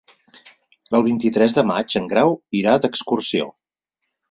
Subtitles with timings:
[0.99, 3.49] El vint-i-tres de maig en Grau irà d'excursió.